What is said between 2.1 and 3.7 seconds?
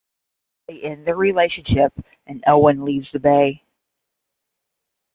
and Owen leaves the Bay.